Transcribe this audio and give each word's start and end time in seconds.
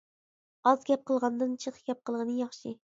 ئاز 0.69 0.87
گەپ 0.89 1.05
قىلغاندىن 1.11 1.55
جىق 1.67 1.81
گەپ 1.91 2.05
قىلغىنى 2.09 2.43
ياخشى. 2.45 2.79